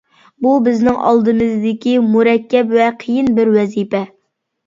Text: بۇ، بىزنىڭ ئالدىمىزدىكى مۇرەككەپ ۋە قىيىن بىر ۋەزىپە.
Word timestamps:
بۇ، 0.43 0.51
بىزنىڭ 0.67 0.95
ئالدىمىزدىكى 1.09 1.93
مۇرەككەپ 2.15 2.73
ۋە 2.79 2.87
قىيىن 3.05 3.31
بىر 3.41 3.51
ۋەزىپە. 3.59 4.01